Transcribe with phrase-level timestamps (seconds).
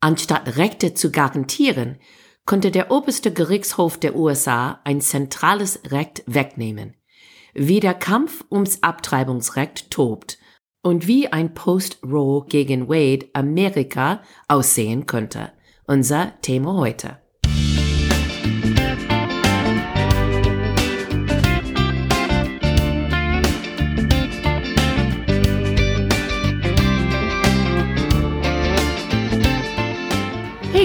[0.00, 1.98] Anstatt Rechte zu garantieren,
[2.46, 6.96] konnte der oberste Gerichtshof der USA ein zentrales Recht wegnehmen.
[7.52, 10.38] Wie der Kampf ums Abtreibungsrecht tobt
[10.82, 15.52] und wie ein Post-Roe gegen Wade Amerika aussehen könnte.
[15.86, 17.18] Unser Thema heute.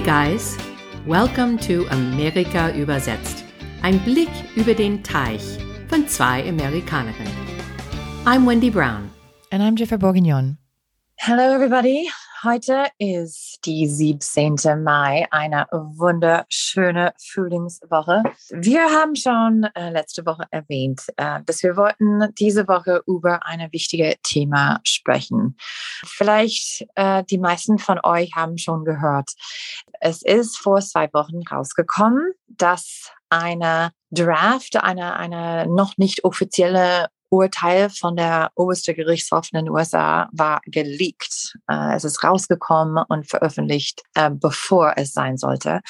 [0.05, 0.55] Guys,
[1.07, 3.43] welcome to Amerika übersetzt.
[3.81, 7.33] Ein Blick über den Teich von zwei Amerikanerinnen.
[8.23, 9.09] I'm Wendy Brown.
[9.49, 10.59] And I'm Jennifer Bourguignon.
[11.17, 12.07] Hello everybody.
[12.45, 14.83] Heute ist die 17.
[14.83, 18.21] Mai, eine wunderschöne Frühlingswoche.
[18.51, 23.67] Wir haben schon äh, letzte Woche erwähnt, äh, dass wir wollten diese Woche über ein
[23.71, 25.57] wichtiges Thema sprechen.
[26.05, 29.31] Vielleicht äh, die meisten von euch haben schon gehört.
[29.99, 37.89] Es ist vor zwei Wochen rausgekommen, dass eine Draft, eine, eine noch nicht offizielle Urteil
[37.89, 41.57] von der oberste Gerichtshof in den USA war geleakt.
[41.67, 45.81] Äh, es ist rausgekommen und veröffentlicht, äh, bevor es sein sollte.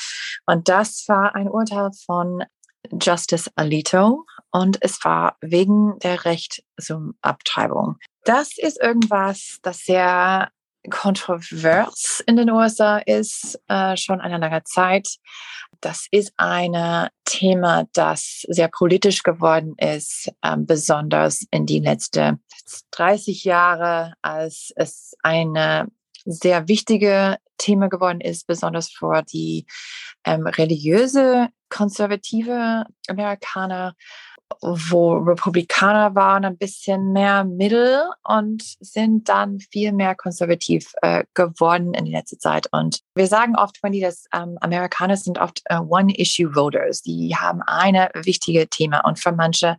[0.46, 2.44] Und das war ein Urteil von
[2.92, 7.98] Justice Alito und es war wegen der Recht zur Abtreibung.
[8.24, 10.50] Das ist irgendwas, das sehr
[10.90, 15.18] kontrovers in den USA ist, äh, schon eine lange Zeit.
[15.86, 22.44] Das ist ein Thema, das sehr politisch geworden ist, äh, besonders in die letzten
[22.90, 25.86] 30 Jahre, als es eine
[26.26, 29.68] sehr wichtige Thema geworden ist, besonders für die
[30.24, 33.94] ähm, religiöse, konservative Amerikaner
[34.62, 41.94] wo Republikaner waren ein bisschen mehr Mittel und sind dann viel mehr konservativ äh, geworden
[41.94, 42.68] in der letzten Zeit.
[42.72, 47.02] Und wir sagen oft, Wendy, dass ähm, Amerikaner sind oft äh, One-Issue-Voters.
[47.02, 49.78] Die haben eine wichtige Thema und für manche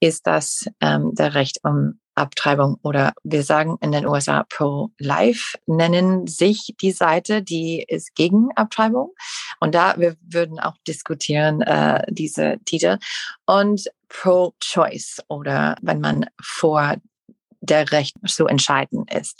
[0.00, 6.26] ist das ähm, der Recht um Abtreibung oder wir sagen in den USA pro-life, nennen
[6.26, 9.12] sich die Seite, die ist gegen Abtreibung.
[9.60, 12.98] Und da wir würden auch diskutieren äh, diese Titel.
[13.44, 16.96] Und pro-choice oder wenn man vor
[17.66, 19.38] der Recht zu entscheiden ist.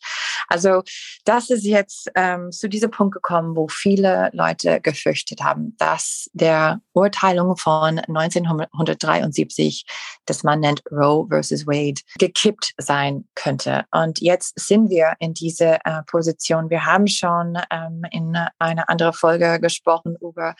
[0.49, 0.83] Also
[1.25, 6.81] das ist jetzt ähm, zu diesem Punkt gekommen, wo viele Leute gefürchtet haben, dass der
[6.93, 9.85] Urteilung von 1973,
[10.27, 13.85] das man nennt Roe versus Wade, gekippt sein könnte.
[13.91, 16.71] Und jetzt sind wir in dieser äh, Position.
[16.71, 20.55] Wir haben schon ähm, in einer anderen Folge gesprochen über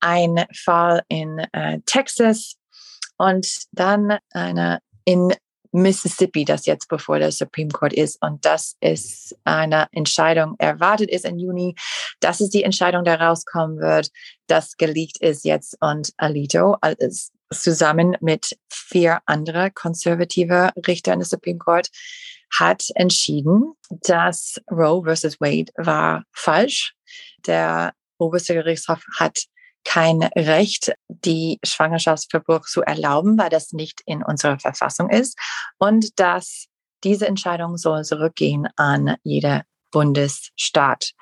[0.00, 2.56] einen Fall in äh, Texas
[3.16, 5.34] und dann eine in
[5.72, 8.22] Mississippi, das jetzt bevor der Supreme Court ist.
[8.22, 11.74] Und das ist eine Entscheidung, erwartet ist im Juni.
[12.20, 14.10] Das ist die Entscheidung, die rauskommen wird.
[14.46, 21.28] Das geleakt ist jetzt und Alito ist zusammen mit vier andere konservative Richter in der
[21.28, 21.88] Supreme Court
[22.52, 26.94] hat entschieden, dass Roe versus Wade war falsch.
[27.46, 29.44] Der oberste Gerichtshof hat
[29.84, 35.38] kein Recht, die Schwangerschaftsverbot zu erlauben, weil das nicht in unserer Verfassung ist.
[35.78, 36.66] Und dass
[37.04, 41.12] diese Entscheidung soll zurückgehen an jeder Bundesstaat.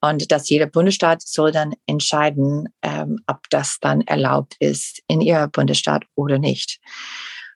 [0.00, 5.48] Und dass jeder Bundesstaat soll dann entscheiden, ähm, ob das dann erlaubt ist in ihr
[5.52, 6.78] Bundesstaat oder nicht.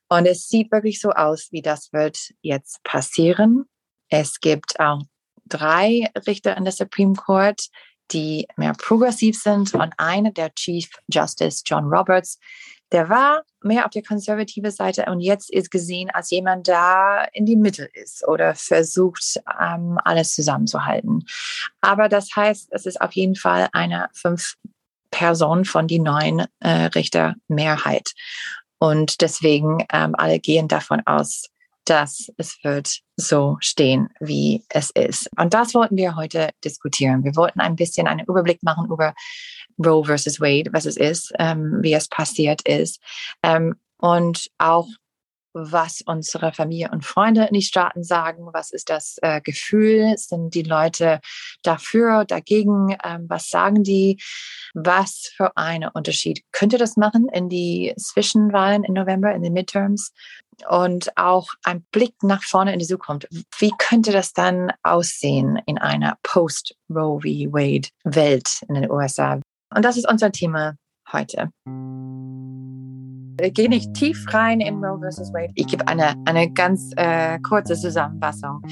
[0.08, 3.64] Und es sieht wirklich so aus, wie das wird jetzt passieren.
[4.08, 5.02] Es gibt auch
[5.46, 7.68] drei Richter in der Supreme Court,
[8.12, 9.74] die mehr progressiv sind.
[9.74, 12.38] Und eine der Chief Justice John Roberts,
[12.92, 17.44] der war mehr auf der konservative Seite und jetzt ist gesehen als jemand, der in
[17.44, 21.24] die Mitte ist oder versucht, ähm, alles zusammenzuhalten.
[21.80, 24.54] Aber das heißt, es ist auf jeden Fall eine fünf
[25.10, 28.12] Person von die neuen äh, Richter Mehrheit.
[28.78, 31.46] Und deswegen ähm, alle gehen davon aus,
[31.90, 35.28] dass es wird so stehen, wie es ist.
[35.38, 37.24] Und das wollten wir heute diskutieren.
[37.24, 39.14] Wir wollten ein bisschen einen Überblick machen über
[39.84, 43.00] Roe versus Wade, was es ist, ähm, wie es passiert ist
[43.42, 44.88] ähm, und auch
[45.56, 50.54] was unsere Familie und Freunde in die Staaten sagen, was ist das äh, Gefühl, sind
[50.54, 51.20] die Leute
[51.62, 54.20] dafür, dagegen, ähm, was sagen die,
[54.74, 60.12] was für einen Unterschied könnte das machen in die Zwischenwahlen im November, in den Midterms
[60.68, 63.28] und auch ein Blick nach vorne in die Zukunft.
[63.58, 67.52] Wie könnte das dann aussehen in einer Post-Roe v.
[67.52, 69.40] Wade-Welt in den USA?
[69.74, 70.76] Und das ist unser Thema
[71.12, 71.50] heute.
[73.38, 75.30] Ich gehe nicht tief rein in Roe vs.
[75.34, 75.52] Wade.
[75.56, 78.62] Ich gebe eine, eine ganz äh, kurze Zusammenfassung.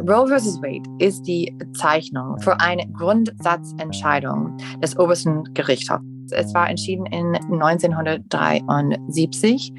[0.00, 0.62] Roe vs.
[0.62, 6.02] Wade ist die Bezeichnung für eine Grundsatzentscheidung des obersten Gerichtshofs.
[6.30, 9.74] Es war entschieden in 1973.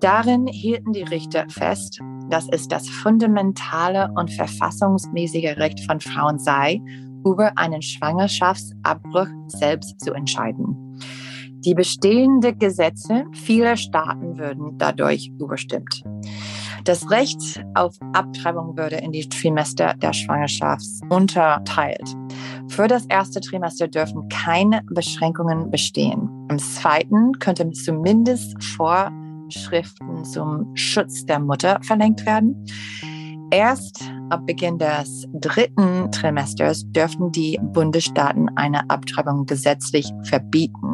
[0.00, 2.00] Darin hielten die Richter fest,
[2.30, 6.80] dass es das fundamentale und verfassungsmäßige Recht von Frauen sei,
[7.24, 10.83] über einen Schwangerschaftsabbruch selbst zu entscheiden.
[11.64, 16.02] Die bestehenden Gesetze vieler Staaten würden dadurch überstimmt.
[16.84, 22.14] Das Recht auf Abtreibung würde in die Trimester der Schwangerschaft unterteilt.
[22.68, 26.28] Für das erste Trimester dürfen keine Beschränkungen bestehen.
[26.50, 32.66] Im zweiten könnte zumindest Vorschriften zum Schutz der Mutter verlängert werden.
[33.50, 40.93] Erst ab Beginn des dritten Trimesters dürften die Bundesstaaten eine Abtreibung gesetzlich verbieten,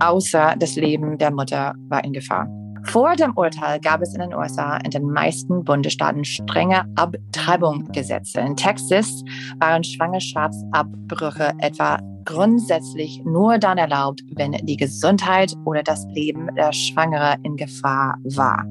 [0.00, 2.48] außer das Leben der Mutter war in Gefahr.
[2.84, 8.40] Vor dem Urteil gab es in den USA in den meisten Bundesstaaten strenge Abtreibungsgesetze.
[8.40, 9.22] In Texas
[9.60, 17.36] waren Schwangerschaftsabbrüche etwa grundsätzlich nur dann erlaubt, wenn die Gesundheit oder das Leben der Schwangere
[17.42, 18.64] in Gefahr war.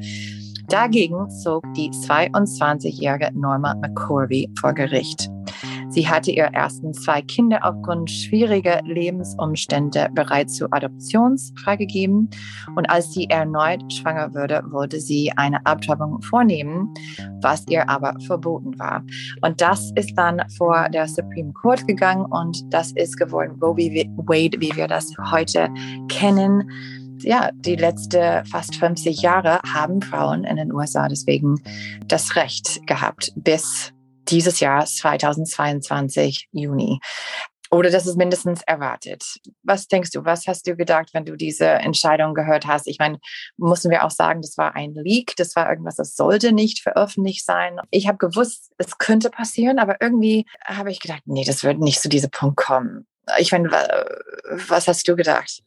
[0.69, 5.29] Dagegen zog die 22-jährige Norma McCorvey vor Gericht.
[5.97, 12.29] Sie hatte ihre ersten zwei Kinder aufgrund schwieriger Lebensumstände bereits zur Adoption freigegeben.
[12.75, 16.94] Und als sie erneut schwanger wurde, wollte sie eine Abtreibung vornehmen,
[17.41, 19.03] was ihr aber verboten war.
[19.41, 23.75] Und das ist dann vor der Supreme Court gegangen und das ist geworden Roe.
[23.75, 25.67] Wade, wie wir das heute
[26.09, 26.69] kennen
[27.23, 31.55] ja, die letzten fast 50 Jahre haben Frauen in den USA deswegen
[32.05, 33.91] das Recht gehabt bis
[34.29, 37.00] dieses Jahr 2022 Juni.
[37.69, 39.24] Oder das ist mindestens erwartet.
[39.63, 42.88] Was denkst du, was hast du gedacht, wenn du diese Entscheidung gehört hast?
[42.88, 43.19] Ich meine,
[43.57, 47.45] müssen wir auch sagen, das war ein Leak, das war irgendwas, das sollte nicht veröffentlicht
[47.45, 47.77] sein.
[47.91, 52.01] Ich habe gewusst, es könnte passieren, aber irgendwie habe ich gedacht, nee, das wird nicht
[52.01, 53.06] zu diesem Punkt kommen.
[53.38, 53.69] Ich meine,
[54.69, 55.62] was hast du gedacht?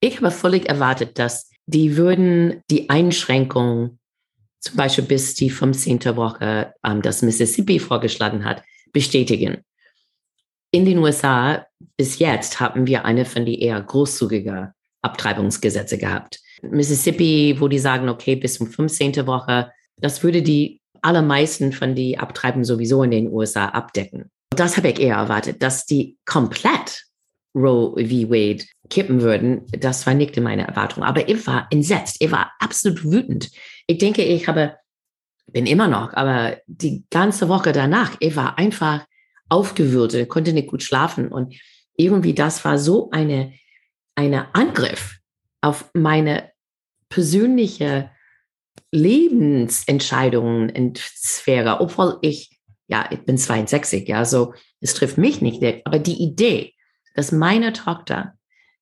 [0.00, 3.98] Ich habe völlig erwartet, dass die würden die Einschränkung,
[4.60, 6.16] zum Beispiel bis die 15.
[6.16, 8.62] Woche, ähm, das Mississippi vorgeschlagen hat,
[8.92, 9.58] bestätigen.
[10.70, 11.66] In den USA
[11.96, 16.40] bis jetzt haben wir eine von die eher großzügiger Abtreibungsgesetze gehabt.
[16.62, 19.26] Mississippi, wo die sagen, okay, bis zum 15.
[19.26, 24.30] Woche, das würde die allermeisten von die Abtreibungen sowieso in den USA abdecken.
[24.50, 27.04] Das habe ich eher erwartet, dass die komplett
[27.54, 28.30] Roe v.
[28.30, 31.02] Wade kippen würden, das war nicht in meiner Erwartung.
[31.02, 33.50] Aber ich war entsetzt, ich war absolut wütend.
[33.86, 34.76] Ich denke, ich habe,
[35.46, 39.06] bin immer noch, aber die ganze Woche danach, ich war einfach
[39.48, 41.28] aufgewühlt und konnte nicht gut schlafen.
[41.28, 41.54] Und
[41.96, 43.52] irgendwie, das war so eine,
[44.14, 45.18] eine Angriff
[45.60, 46.50] auf meine
[47.08, 48.10] persönliche
[48.92, 52.58] Lebensentscheidungen in Sphäre, obwohl ich,
[52.88, 56.74] ja, ich bin 62, ja, so, es trifft mich nicht, aber die Idee,
[57.14, 58.34] dass meine Tochter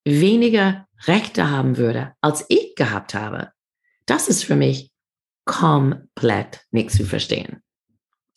[0.05, 3.51] weniger Rechte haben würde, als ich gehabt habe,
[4.07, 4.91] das ist für mich
[5.45, 7.63] komplett nicht zu verstehen.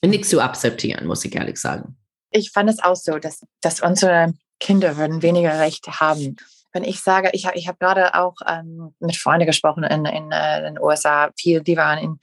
[0.03, 1.97] Und nicht zu akzeptieren, muss ich ehrlich sagen.
[2.31, 6.35] Ich fand es auch so, dass, dass unsere Kinder würden weniger Rechte haben.
[6.73, 10.61] Wenn ich sage, ich, ich habe gerade auch ähm, mit Freunden gesprochen in, in äh,
[10.61, 12.19] den USA, viel, die waren in,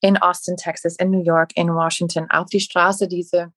[0.00, 3.52] in Austin, Texas, in New York, in Washington, auf die Straße diese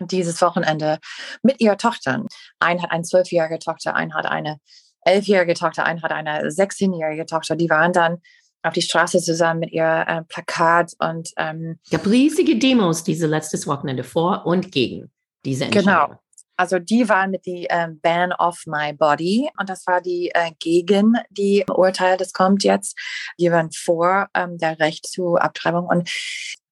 [0.00, 0.98] dieses Wochenende
[1.42, 2.24] mit ihrer Tochter.
[2.58, 4.58] Ein hat eine zwölfjährige Tochter, ein hat eine
[5.02, 7.56] elfjährige Tochter, ein hat eine sechzehnjährige Tochter.
[7.56, 8.20] Die waren dann
[8.64, 13.66] auf die Straße zusammen mit ihr äh, Plakat und ähm, gab riesige Demos diese letztes
[13.66, 15.10] Wochenende vor und gegen
[15.44, 15.92] diese Entscheidung.
[15.92, 16.20] Genau.
[16.56, 20.52] Also die waren mit die äh, Ban of My Body und das war die äh,
[20.60, 22.96] gegen die Urteil, das kommt jetzt.
[23.38, 26.08] Die waren vor ähm, der Recht zu Abtreibung und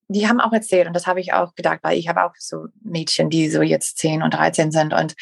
[0.08, 2.66] die haben auch erzählt, und das habe ich auch gedacht, weil ich habe auch so
[2.82, 4.92] Mädchen, die so jetzt 10 und 13 sind.
[4.92, 5.14] Und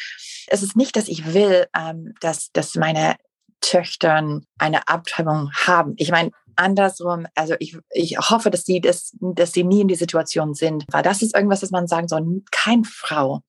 [0.47, 3.15] es ist nicht, dass ich will, ähm, dass, dass meine
[3.61, 5.93] Töchter eine Abtreibung haben.
[5.97, 9.95] Ich meine, andersrum, also ich, ich hoffe, dass sie, das, dass sie nie in die
[9.95, 10.85] Situation sind.
[10.91, 13.41] Weil das ist irgendwas, was man sagen soll, keine Frau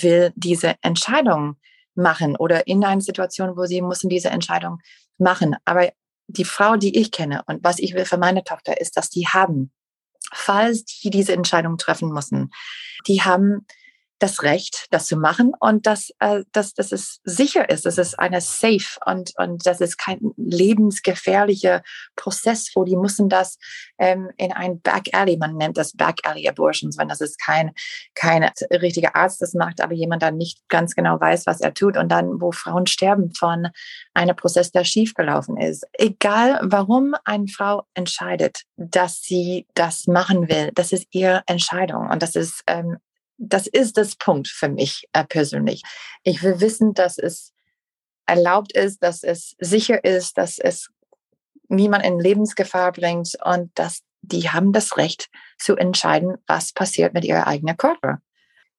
[0.00, 1.56] will diese Entscheidung
[1.94, 4.78] machen oder in einer Situation, wo sie müssen diese Entscheidung
[5.18, 5.56] machen.
[5.64, 5.90] Aber
[6.26, 9.28] die Frau, die ich kenne und was ich will für meine Tochter, ist, dass die
[9.28, 9.72] haben
[10.32, 12.50] falls die diese Entscheidung treffen müssen.
[13.06, 13.66] Die haben
[14.24, 18.14] das Recht, das zu machen und dass, äh, dass, dass es sicher ist, dass es
[18.14, 21.82] eine safe und, und das ist kein lebensgefährlicher
[22.16, 23.58] Prozess, wo die müssen das
[23.98, 27.72] ähm, in ein Back Alley, man nennt das Back Alley Abortions, wenn das ist kein,
[28.14, 31.98] kein richtiger Arzt das macht, aber jemand dann nicht ganz genau weiß, was er tut
[31.98, 33.68] und dann, wo Frauen sterben von
[34.14, 35.86] einem Prozess, der schiefgelaufen ist.
[35.92, 42.22] Egal, warum eine Frau entscheidet, dass sie das machen will, das ist ihre Entscheidung und
[42.22, 42.96] das ist ähm,
[43.36, 45.82] das ist das Punkt für mich äh, persönlich.
[46.22, 47.52] Ich will wissen, dass es
[48.26, 50.88] erlaubt ist, dass es sicher ist, dass es
[51.68, 57.24] niemand in Lebensgefahr bringt und dass die haben das Recht zu entscheiden, was passiert mit
[57.24, 58.20] ihrem eigenen Körper.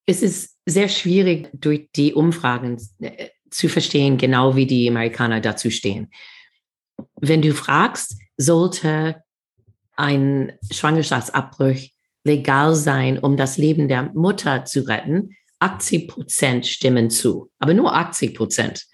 [0.08, 5.70] Es ist sehr schwierig, durch die Umfragen äh, zu verstehen, genau wie die Amerikaner dazu
[5.70, 6.12] stehen.
[7.20, 9.24] Wenn du fragst, sollte
[9.96, 11.78] ein Schwangerschaftsabbruch
[12.26, 15.36] legal sein, um das Leben der Mutter zu retten.
[15.60, 18.86] 80 Prozent stimmen zu, aber nur 80 Prozent.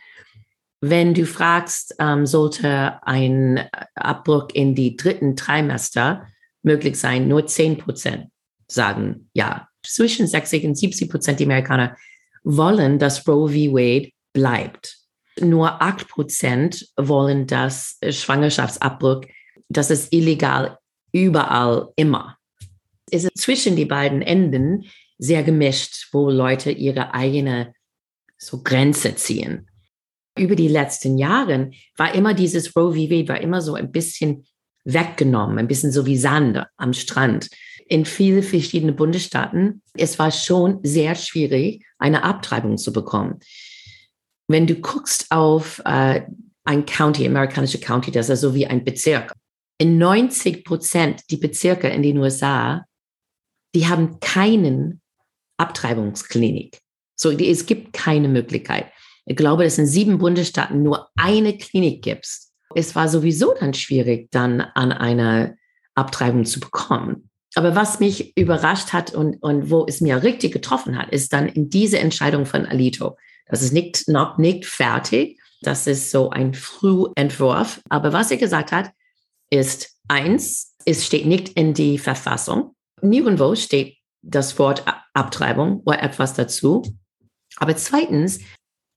[0.79, 6.27] Wenn du fragst, ähm, sollte ein Abbruch in die dritten Trimester
[6.61, 8.27] möglich sein, nur 10 Prozent
[8.67, 9.67] sagen ja.
[9.83, 11.97] Zwischen 60 und 70 Prozent der Amerikaner
[12.43, 13.73] wollen, dass Roe v.
[13.73, 14.97] Wade bleibt.
[15.39, 19.21] Nur 8 Prozent wollen, dass Schwangerschaftsabbruch,
[19.69, 20.77] das ist illegal
[21.11, 22.37] überall immer
[23.11, 24.85] ist zwischen die beiden Enden
[25.17, 27.73] sehr gemischt, wo Leute ihre eigene
[28.37, 29.67] so Grenze ziehen.
[30.37, 33.09] Über die letzten Jahre war immer dieses Roe v.
[33.11, 34.45] Wade war immer so ein bisschen
[34.83, 37.49] weggenommen, ein bisschen so wie Sand am Strand.
[37.85, 43.39] In vielen verschiedenen Bundesstaaten, es war schon sehr schwierig, eine Abtreibung zu bekommen.
[44.47, 46.21] Wenn du guckst auf äh,
[46.63, 49.33] ein County, amerikanische County, das ist so wie ein Bezirk.
[49.77, 52.85] In 90 Prozent die Bezirke in den USA
[53.75, 55.01] die haben keinen
[55.57, 56.79] Abtreibungsklinik.
[57.15, 58.91] So, die, es gibt keine Möglichkeit.
[59.25, 62.27] Ich glaube, dass in sieben Bundesstaaten nur eine Klinik gibt.
[62.73, 65.57] Es war sowieso dann schwierig, dann an eine
[65.93, 67.29] Abtreibung zu bekommen.
[67.53, 71.47] Aber was mich überrascht hat und, und wo es mir richtig getroffen hat, ist dann
[71.47, 73.17] in diese Entscheidung von Alito.
[73.47, 75.39] Das ist nicht, noch nicht fertig.
[75.61, 77.81] Das ist so ein Frühentwurf.
[77.89, 78.91] Aber was er gesagt hat,
[79.49, 86.33] ist eins, es steht nicht in die Verfassung nirgendwo steht das Wort Abtreibung oder etwas
[86.33, 86.83] dazu.
[87.57, 88.39] Aber zweitens,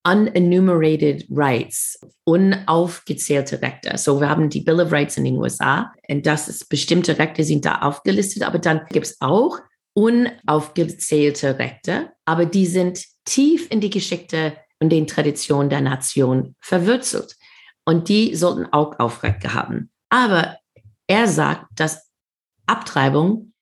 [0.06, 3.96] unenumerated rights, unaufgezählte Rechte.
[3.96, 7.42] So, wir haben die Bill of Rights in den USA und das ist, bestimmte Rechte
[7.42, 9.58] sind da aufgelistet, aber dann gibt es auch
[9.94, 17.36] unaufgezählte Rechte, aber die sind tief in die Geschichte und den Traditionen der Nation verwurzelt.
[17.86, 19.90] Und die sollten auch Aufrecht haben.
[20.10, 20.58] Aber
[21.06, 22.10] er sagt, dass
[22.66, 23.52] Abtreibung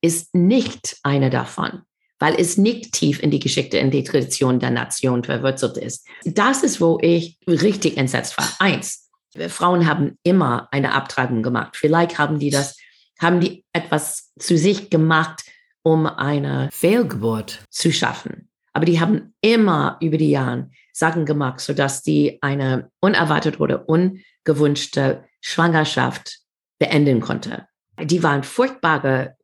[0.00, 1.82] ist nicht eine davon,
[2.18, 6.06] weil es nicht tief in die Geschichte, in die Tradition der Nation verwurzelt ist.
[6.24, 8.48] Das ist, wo ich richtig entsetzt war.
[8.58, 9.10] Eins,
[9.48, 11.76] Frauen haben immer eine Abtreibung gemacht.
[11.76, 12.76] Vielleicht haben die das,
[13.20, 15.44] haben die etwas zu sich gemacht,
[15.82, 18.50] um eine Fehlgeburt zu schaffen.
[18.72, 25.24] Aber die haben immer über die Jahre Sachen gemacht, sodass die eine unerwartete oder ungewünschte
[25.40, 26.40] Schwangerschaft
[26.78, 27.66] beenden konnte.
[28.00, 29.36] Die waren furchtbare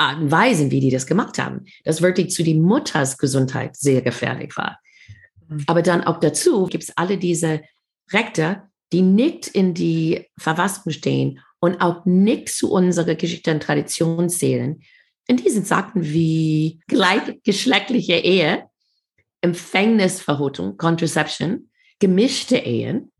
[0.00, 4.02] Art und Weisen, wie die das gemacht haben, das wirklich zu die Mutters Gesundheit sehr
[4.02, 4.80] gefährlich war.
[5.48, 5.64] Mhm.
[5.66, 7.60] Aber dann auch dazu gibt es alle diese
[8.10, 14.28] Rechte, die nicht in die Verfassung stehen und auch nicht zu unserer Geschichte und Tradition
[14.28, 14.80] zählen.
[15.26, 18.64] In diesen Sachen wie gleichgeschlechtliche Ehe,
[19.42, 23.12] Empfängnisverhütung, Contraception, gemischte Ehen.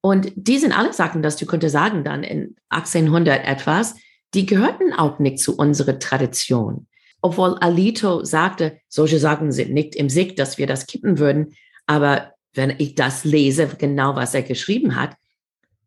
[0.00, 3.94] Und die sind alle Sachen, dass du könntest sagen dann in 1800 etwas,
[4.34, 6.86] die gehörten auch nicht zu unserer Tradition.
[7.22, 11.54] Obwohl Alito sagte, solche Sachen sind nicht im Sicht, dass wir das kippen würden.
[11.86, 15.16] Aber wenn ich das lese, genau was er geschrieben hat,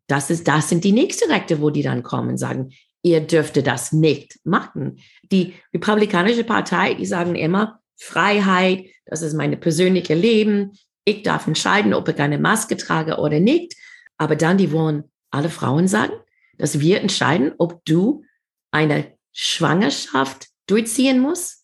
[0.06, 3.62] das ist, das sind die nächsten Rechte, wo die dann kommen und sagen, ihr dürfte
[3.62, 4.98] das nicht machen.
[5.22, 10.72] Die Republikanische Partei, die sagen immer, Freiheit, das ist mein persönliche Leben.
[11.04, 13.74] Ich darf entscheiden, ob ich eine Maske trage oder nicht.
[14.16, 16.14] Aber dann, die wollen alle Frauen sagen,
[16.58, 18.24] dass wir entscheiden, ob du
[18.70, 21.60] eine Schwangerschaft durchziehen muss?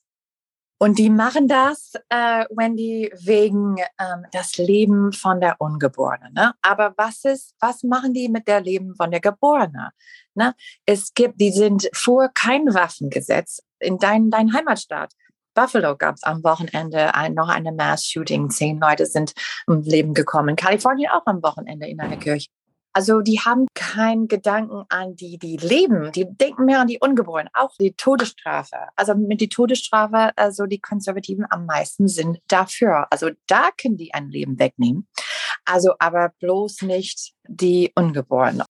[0.78, 6.34] Und die machen das, äh, Wendy, wegen ähm, das Leben von der Ungeborenen.
[6.34, 6.52] Ne?
[6.60, 9.88] Aber was ist, was machen die mit der Leben von der Geborenen?
[10.34, 10.54] Ne?
[10.84, 15.12] Es gibt, die sind vor kein Waffengesetz in dein, dein Heimatstaat.
[15.54, 18.50] Buffalo gab es am Wochenende ein, noch eine Mass-Shooting.
[18.50, 19.32] Zehn Leute sind
[19.66, 20.56] ums Leben gekommen.
[20.56, 22.48] Kalifornien auch am Wochenende in einer Kirche.
[22.96, 26.12] Also die haben keinen Gedanken an die, die leben.
[26.12, 28.88] Die denken mehr an die Ungeborenen, auch die Todesstrafe.
[28.96, 33.06] Also mit die Todesstrafe, also die Konservativen am meisten sind dafür.
[33.10, 35.06] Also da können die ein Leben wegnehmen.
[35.66, 38.62] Also aber bloß nicht die Ungeborenen.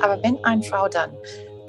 [0.00, 1.10] Aber wenn eine Frau dann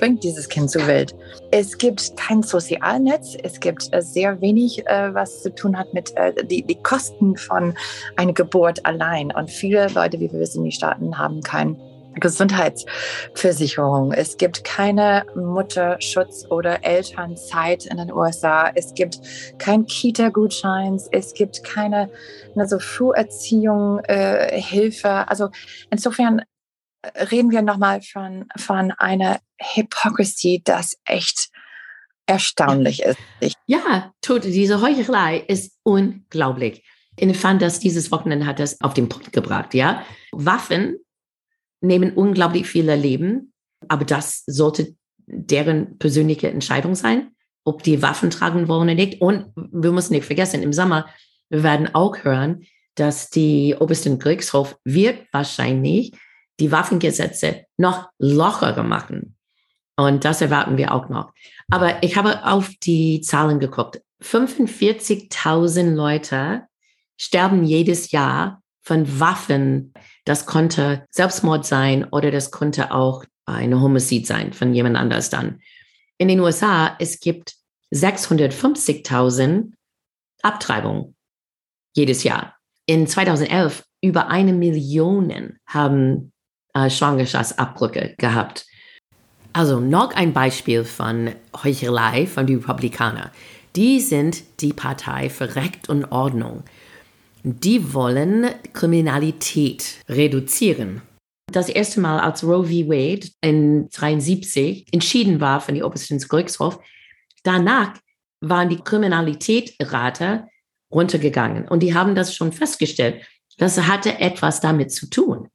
[0.01, 1.15] bringt dieses Kind zur Welt.
[1.51, 6.17] Es gibt kein Sozialnetz, es gibt äh, sehr wenig, äh, was zu tun hat mit
[6.17, 7.75] äh, die Kosten von
[8.17, 9.31] einer Geburt allein.
[9.31, 11.79] Und viele Leute, wie wir wissen, in den Staaten haben kein
[12.15, 14.12] Gesundheitsversicherung.
[14.12, 18.72] Es gibt keine Mutterschutz oder Elternzeit in den USA.
[18.74, 19.20] Es gibt
[19.60, 21.10] kein Kita-Gutscheins.
[21.12, 22.10] Es gibt keine
[22.58, 25.29] also Früherziehung, Hilfe.
[25.29, 25.51] Also
[25.89, 26.41] insofern
[27.31, 31.50] reden wir nochmal von, von einer Hypocrisy, das echt
[32.25, 33.58] erstaunlich ist.
[33.65, 36.84] Ja, tut, diese Heuchelei ist unglaublich.
[37.17, 40.05] Ich fand, dass dieses Wochenende hat das auf den Punkt gebracht, ja.
[40.31, 40.98] Waffen
[41.81, 43.53] nehmen unglaublich viele Leben,
[43.88, 47.31] aber das sollte deren persönliche Entscheidung sein,
[47.63, 49.22] ob die Waffen tragen wollen oder nicht.
[49.22, 51.08] Und wir müssen nicht vergessen, im Sommer,
[51.50, 52.65] wir werden auch hören,
[52.96, 56.13] dass die obersten Gerichtshof wird wahrscheinlich
[56.60, 59.36] die Waffengesetze noch lockerer machen.
[59.98, 61.31] Und das erwarten wir auch noch.
[61.70, 64.01] Aber ich habe auf die Zahlen geguckt.
[64.24, 66.63] 45.000 Leute
[67.17, 69.93] sterben jedes Jahr von Waffen.
[70.25, 75.62] Das konnte Selbstmord sein oder das konnte auch eine Homizid sein von jemand anders dann.
[76.17, 77.55] In den USA, es gibt
[77.93, 79.72] 650.000
[80.41, 81.15] Abtreibungen
[81.96, 82.55] jedes Jahr.
[82.86, 86.31] In 2011 über eine Million haben
[86.74, 88.66] äh, Schwangerschaftsabbrücke gehabt.
[89.54, 91.32] Also noch ein Beispiel von
[91.63, 93.30] Heuchelei von den Republikanern.
[93.75, 96.63] Die sind die Partei für Recht und Ordnung.
[97.44, 101.01] Die wollen Kriminalität reduzieren.
[101.51, 102.90] Das erste Mal, als Roe v.
[102.90, 106.20] Wade in 73 entschieden war von der obersten
[107.44, 107.94] danach
[108.40, 110.48] waren die Kriminalitätsrate
[110.92, 111.68] runtergegangen.
[111.68, 113.25] Und die haben das schon festgestellt.
[113.58, 115.50] Das hatte etwas damit zu tun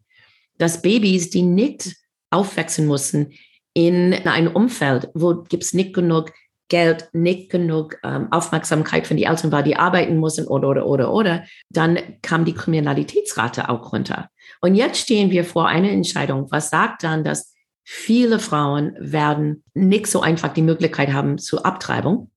[0.58, 1.94] dass Babys, die nicht
[2.30, 3.32] aufwachsen mussten
[3.75, 6.32] in einem Umfeld, wo gibt es nicht genug
[6.68, 11.12] Geld, nicht genug ähm, Aufmerksamkeit von den Eltern war, die arbeiten mussten oder, oder, oder,
[11.12, 14.30] oder, dann kam die Kriminalitätsrate auch runter.
[14.60, 17.52] Und jetzt stehen wir vor einer Entscheidung, was sagt dann, dass
[17.84, 22.32] viele Frauen werden nicht so einfach die Möglichkeit haben zur Abtreibung.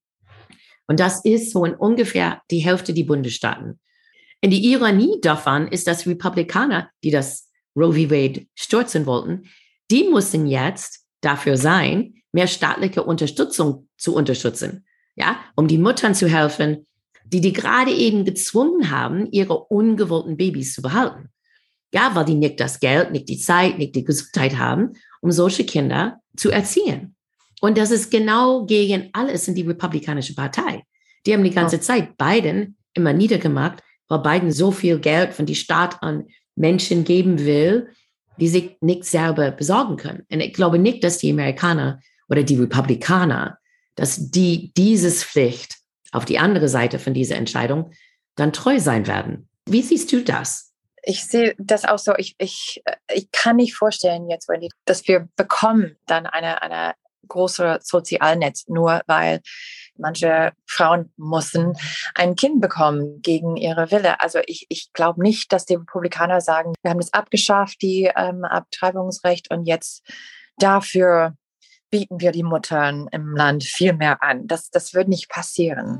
[0.86, 3.80] Und das ist so in ungefähr die Hälfte der Bundesstaaten.
[4.44, 7.49] Und die Ironie davon ist, dass Republikaner, die das
[7.80, 8.12] Roe v.
[8.12, 9.44] Wade stürzen wollten,
[9.92, 16.28] die mussten jetzt dafür sein, mehr staatliche Unterstützung zu unterstützen, ja, um die Müttern zu
[16.28, 16.86] helfen,
[17.26, 21.30] die die gerade eben gezwungen haben, ihre ungewollten Babys zu behalten.
[21.94, 25.66] Ja, weil die nicht das Geld, nicht die Zeit, nicht die Gesundheit haben, um solche
[25.66, 27.16] Kinder zu erziehen.
[27.62, 30.84] Und das ist genau gegen alles in die Republikanische Partei.
[31.26, 35.56] Die haben die ganze Zeit Biden immer niedergemacht, weil Biden so viel Geld von die
[35.56, 36.28] Staat an
[36.60, 37.90] Menschen geben will,
[38.38, 40.26] die sich nicht selber besorgen können.
[40.32, 43.58] Und ich glaube nicht, dass die Amerikaner oder die Republikaner,
[43.96, 45.78] dass die dieses Pflicht
[46.12, 47.92] auf die andere Seite von dieser Entscheidung
[48.36, 49.50] dann treu sein werden.
[49.66, 50.74] Wie siehst du das?
[51.04, 52.14] Ich sehe das auch so.
[52.18, 54.50] Ich, ich, ich kann nicht vorstellen jetzt,
[54.86, 56.94] dass wir bekommen dann eine, eine
[57.28, 59.42] große Sozialnetz, nur weil
[59.98, 61.74] manche Frauen mussten
[62.16, 64.20] ein Kind bekommen gegen ihre Wille.
[64.22, 68.44] Also ich, ich glaube nicht, dass die Republikaner sagen, wir haben das abgeschafft, die ähm,
[68.44, 70.04] Abtreibungsrecht und jetzt
[70.58, 71.36] dafür
[71.90, 74.48] bieten wir die Muttern im Land viel mehr an.
[74.48, 76.00] Das, das wird nicht passieren.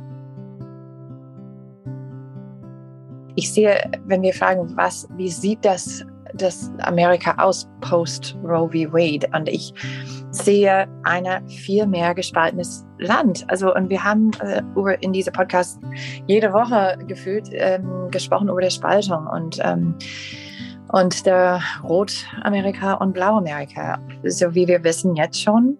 [3.36, 8.94] Ich sehe, wenn wir fragen, was, wie sieht das, das Amerika aus post Roe v.
[8.94, 9.28] Wade?
[9.34, 9.74] Und ich
[10.32, 13.46] sehe ein viel mehr gespaltenes Land.
[13.50, 15.80] Also, und wir haben äh, über, in diesem Podcast
[16.28, 19.96] jede Woche gefühlt ähm, gesprochen über die Spaltung und, ähm,
[20.92, 24.00] und der Rotamerika und Blauamerika.
[24.26, 25.78] So wie wir wissen jetzt schon,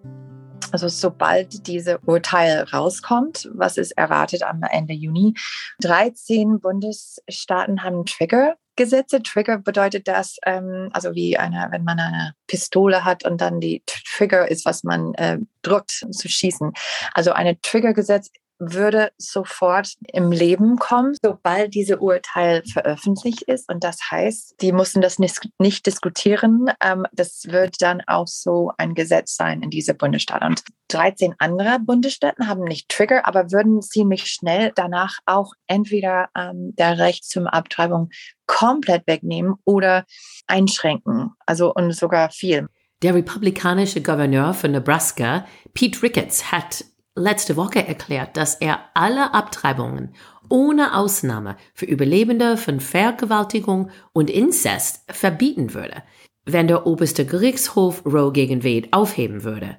[0.72, 5.34] also sobald diese Urteil rauskommt, was ist erwartet am Ende Juni,
[5.80, 9.22] 13 Bundesstaaten haben Trigger Gesetze.
[9.22, 13.82] Trigger bedeutet das, ähm, also wie eine, wenn man eine Pistole hat und dann die
[13.86, 16.72] Trigger ist, was man äh, drückt, um zu schießen.
[17.14, 23.68] Also eine Triggergesetz würde sofort im Leben kommen, sobald diese Urteil veröffentlicht ist.
[23.68, 26.70] Und das heißt, die mussten das nicht, diskutieren.
[26.82, 30.42] Ähm, das wird dann auch so ein Gesetz sein in dieser Bundesstaat.
[30.42, 36.74] Und 13 andere Bundesstaaten haben nicht Trigger, aber würden ziemlich schnell danach auch entweder ähm,
[36.76, 38.10] der Recht zum Abtreibung
[38.46, 40.04] komplett wegnehmen oder
[40.46, 41.30] einschränken.
[41.46, 42.68] Also und sogar viel.
[43.02, 46.84] Der republikanische Gouverneur von Nebraska, Pete Ricketts, hat
[47.20, 50.14] letzte Woche erklärt, dass er alle Abtreibungen
[50.48, 56.02] ohne Ausnahme für Überlebende von Vergewaltigung und Inzest verbieten würde,
[56.44, 59.78] wenn der oberste Gerichtshof Roe gegen Wade aufheben würde.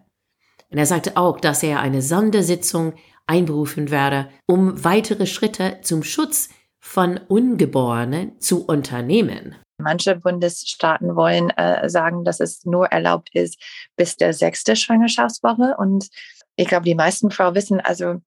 [0.70, 2.94] Und er sagte auch, dass er eine Sondersitzung
[3.28, 6.50] einberufen werde, um weitere Schritte zum Schutz
[6.80, 9.56] von Ungeborenen zu unternehmen.
[9.78, 13.62] Manche Bundesstaaten wollen äh, sagen, dass es nur erlaubt ist
[13.96, 15.76] bis der sechste Schwangerschaftswoche.
[15.78, 16.10] Und
[16.56, 18.22] ich glaube, die meisten Frauen wissen, also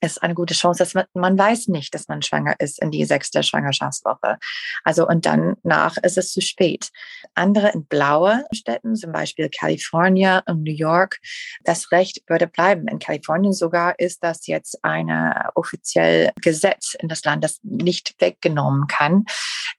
[0.00, 3.04] ist eine gute Chance, dass man, man weiß nicht, dass man schwanger ist in die
[3.04, 4.38] sechste Schwangerschaftswoche.
[4.84, 6.90] Also und dann nach ist es zu spät.
[7.34, 11.18] Andere in blaue Städten, zum Beispiel Kalifornien und New York,
[11.64, 12.88] das Recht würde bleiben.
[12.88, 18.86] In Kalifornien sogar ist das jetzt eine offiziell Gesetz in das Land, das nicht weggenommen
[18.86, 19.24] kann.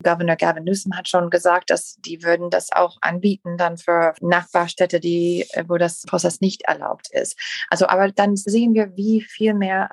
[0.04, 5.00] Governor Gavin Newsom hat schon gesagt, dass die würden das auch anbieten dann für Nachbarstädte,
[5.00, 7.38] die, wo das Prozess nicht erlaubt ist.
[7.70, 9.90] Also aber dann sehen wir, wie viel mehr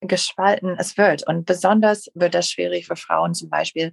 [0.00, 1.26] gespalten es wird.
[1.26, 3.92] Und besonders wird das schwierig für Frauen zum Beispiel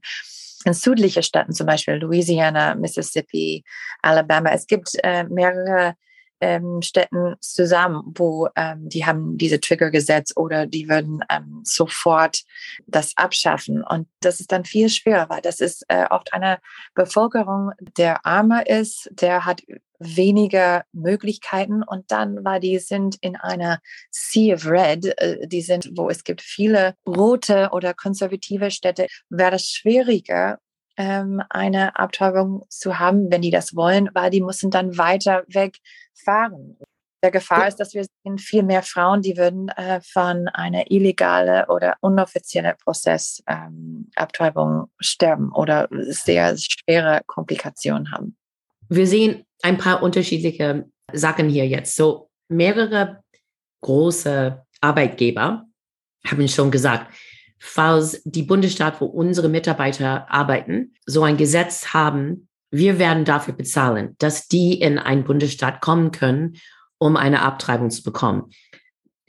[0.66, 3.64] in südliche Staaten, zum Beispiel Louisiana, Mississippi,
[4.02, 4.52] Alabama.
[4.52, 5.96] Es gibt äh, mehrere
[6.42, 12.44] ähm, Städten zusammen, wo ähm, die haben diese Trigger gesetzt oder die würden ähm, sofort
[12.88, 13.84] das abschaffen.
[13.84, 16.60] Und das ist dann viel schwerer, weil das ist äh, oft eine
[16.94, 19.62] Bevölkerung, der armer ist, der hat
[20.00, 23.80] weniger Möglichkeiten und dann, weil die sind in einer
[24.12, 29.52] Sea of Red, äh, die sind, wo es gibt viele rote oder konservative Städte, wäre
[29.52, 30.60] das schwieriger,
[30.98, 36.78] ähm, eine Abtreibung zu haben, wenn die das wollen, weil die müssen dann weiter wegfahren.
[37.24, 41.66] Der Gefahr ist, dass wir sehen viel mehr Frauen, die würden äh, von einer illegale
[41.70, 48.38] oder unoffizielle Prozess ähm, Abtreibung sterben oder sehr schwere Komplikationen haben.
[48.90, 51.96] Wir sehen ein paar unterschiedliche Sachen hier jetzt.
[51.96, 53.22] So mehrere
[53.82, 55.66] große Arbeitgeber
[56.26, 57.14] haben schon gesagt,
[57.60, 64.16] falls die Bundesstaat, wo unsere Mitarbeiter arbeiten, so ein Gesetz haben, wir werden dafür bezahlen,
[64.20, 66.58] dass die in einen Bundesstaat kommen können,
[66.98, 68.50] um eine Abtreibung zu bekommen.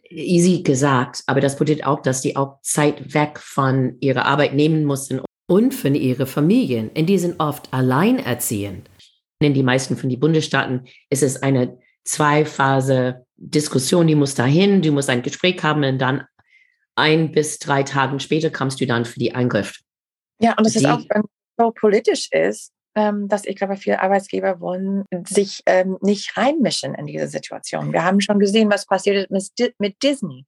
[0.08, 4.84] Easy gesagt, aber das bedeutet auch, dass die auch Zeit weg von ihrer Arbeit nehmen
[4.84, 6.90] mussten und von ihren Familien.
[6.96, 8.88] Und die sind oft alleinerziehend.
[9.40, 14.92] In die meisten von den Bundesstaaten ist es eine Zweiphase Diskussion, die muss dahin, du
[14.92, 16.25] musst ein Gespräch haben und dann
[16.94, 19.81] ein bis drei Tagen später kommst du dann für die Eingriff.
[20.40, 21.01] Ja, und es ist auch
[21.59, 27.07] so politisch ist, ähm, dass ich glaube, viele Arbeitsgeber wollen sich ähm, nicht reinmischen in
[27.07, 27.92] diese Situation.
[27.92, 30.46] Wir haben schon gesehen, was passiert ist mit, mit Disney.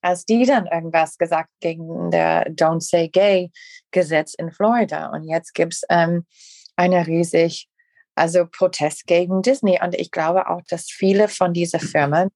[0.00, 3.50] Als die dann irgendwas gesagt gegen der Don't Say Gay
[3.92, 5.10] Gesetz in Florida.
[5.10, 6.26] Und jetzt gibt es ähm,
[6.74, 7.68] eine riesig,
[8.14, 9.78] also Protest gegen Disney.
[9.82, 12.30] Und ich glaube auch, dass viele von diesen Firmen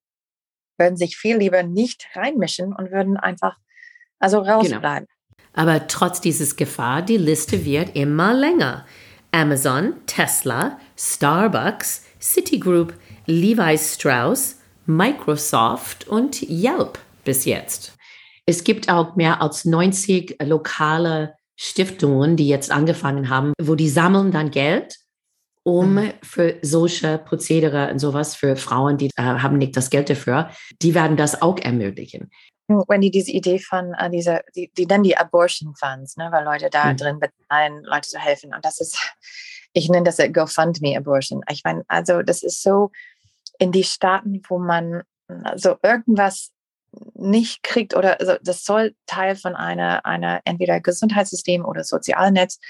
[0.79, 3.57] würden sich viel lieber nicht reinmischen und würden einfach
[4.19, 4.59] also genau.
[4.59, 5.09] rausbleiben.
[5.09, 5.41] Genau.
[5.53, 8.85] Aber trotz dieses Gefahr, die Liste wird immer länger.
[9.33, 12.95] Amazon, Tesla, Starbucks, Citigroup,
[13.27, 17.95] Levi Strauss, Microsoft und Yelp bis jetzt.
[18.47, 24.31] Es gibt auch mehr als 90 lokale Stiftungen, die jetzt angefangen haben, wo die sammeln
[24.31, 24.97] dann Geld
[25.67, 26.13] um mhm.
[26.23, 30.49] für solche Prozedere und sowas für Frauen, die äh, haben nicht das Geld dafür,
[30.81, 32.31] die werden das auch ermöglichen.
[32.69, 36.45] Wenn die diese Idee von äh, dieser, die, die dann die Abortion Funds, ne, weil
[36.45, 36.97] Leute da mhm.
[36.97, 38.55] drin bezahlen, Leute zu helfen.
[38.55, 38.97] Und das ist,
[39.73, 41.43] ich nenne das GoFundMe Abortion.
[41.51, 42.93] Ich meine, also das ist so
[43.59, 45.03] in die Staaten, wo man
[45.57, 46.53] so irgendwas
[47.15, 52.61] nicht kriegt oder also das soll Teil von einer, einer entweder Gesundheitssystem oder Sozialnetz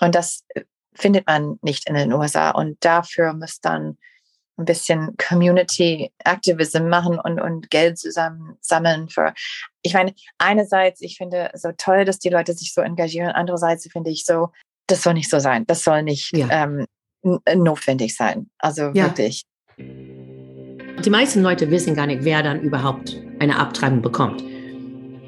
[0.00, 0.44] und das
[0.94, 2.50] findet man nicht in den USA.
[2.50, 3.98] Und dafür muss dann
[4.56, 9.34] ein bisschen Community Activism machen und, und Geld zusammen sammeln für.
[9.82, 13.30] Ich meine, einerseits, ich finde so toll, dass die Leute sich so engagieren.
[13.30, 14.50] Andererseits finde ich so,
[14.86, 15.66] das soll nicht so sein.
[15.66, 16.48] Das soll nicht ja.
[16.64, 16.86] ähm,
[17.54, 18.48] notwendig sein.
[18.58, 19.06] Also ja.
[19.06, 19.44] wirklich.
[19.76, 24.42] Die meisten Leute wissen gar nicht, wer dann überhaupt eine Abtreibung bekommt.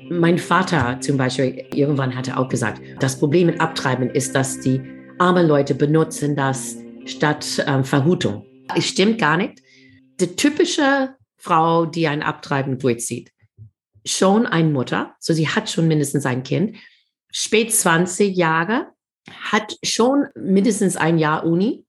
[0.08, 4.80] Mein Vater zum Beispiel irgendwann hatte auch gesagt, das Problem mit Abtreiben ist, dass die
[5.18, 8.46] arme Leute benutzen das statt ähm, Verhutung.
[8.74, 9.62] Es stimmt gar nicht.
[10.20, 13.32] Die typische Frau, die ein Abtreiben durchzieht,
[14.04, 16.76] schon eine Mutter, so sie hat schon mindestens ein Kind,
[17.30, 18.92] spät 20 Jahre,
[19.28, 21.84] hat schon mindestens ein Jahr Uni,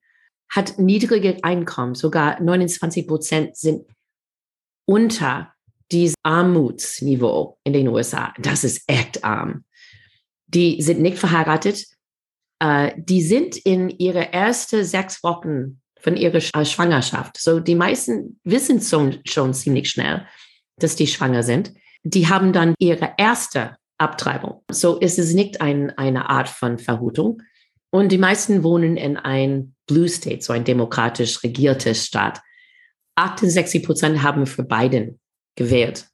[0.49, 3.85] hat niedrige Einkommen, sogar 29 Prozent sind
[4.85, 5.53] unter
[5.91, 8.33] dieses Armutsniveau in den USA.
[8.39, 9.65] Das ist echt arm.
[10.47, 11.85] Die sind nicht verheiratet.
[12.59, 17.37] Äh, die sind in ihre ersten sechs Wochen von ihrer äh, Schwangerschaft.
[17.39, 20.25] So, die meisten wissen schon, schon ziemlich schnell,
[20.77, 21.73] dass die schwanger sind.
[22.03, 24.63] Die haben dann ihre erste Abtreibung.
[24.71, 27.41] So ist es nicht ein, eine Art von Verhutung.
[27.89, 32.41] Und die meisten wohnen in ein Blue State, so ein demokratisch regiertes Staat.
[33.15, 35.19] 68 Prozent haben für Biden
[35.55, 36.07] gewählt.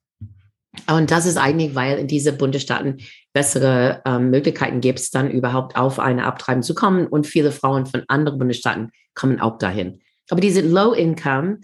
[0.90, 2.98] Und das ist eigentlich, weil in diese Bundesstaaten
[3.32, 7.08] bessere ähm, Möglichkeiten gibt es dann überhaupt auf eine Abtreibung zu kommen.
[7.08, 10.00] Und viele Frauen von anderen Bundesstaaten kommen auch dahin.
[10.30, 11.60] Aber die sind Low Income,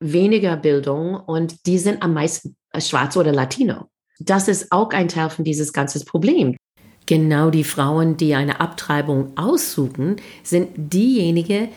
[0.00, 3.88] weniger Bildung und die sind am meisten schwarz oder Latino.
[4.18, 6.56] Das ist auch ein Teil von dieses ganzen Problem.
[7.06, 11.68] Genau die Frauen, die eine Abtreibung aussuchen, sind diejenigen,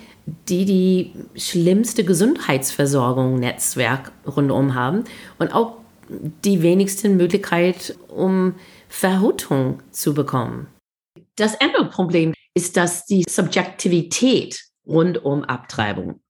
[0.47, 5.03] die die schlimmste Gesundheitsversorgung Netzwerk rundum haben
[5.39, 5.77] und auch
[6.10, 8.56] die wenigsten Möglichkeit, um
[8.88, 10.67] Verhutung zu bekommen.
[11.36, 16.22] Das andere Problem ist, dass die Subjektivität rund um Abtreibung.